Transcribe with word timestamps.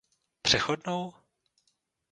Přechodnou? 0.41 1.13